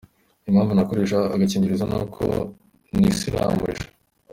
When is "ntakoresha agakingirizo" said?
0.73-1.85